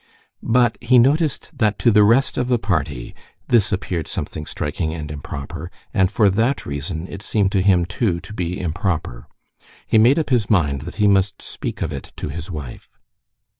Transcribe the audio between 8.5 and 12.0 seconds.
improper. He made up his mind that he must speak of